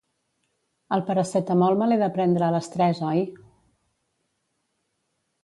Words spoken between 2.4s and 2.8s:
a les